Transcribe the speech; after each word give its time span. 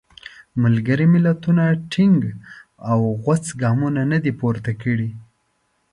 ملګري 0.61 1.05
ملتونو 1.13 1.63
ټینګ 1.91 2.19
او 2.91 2.99
غوڅ 3.23 3.45
ګامونه 3.61 4.01
نه 4.11 4.17
دي 4.23 4.31
پورته 4.39 4.71
کړي. 4.81 5.09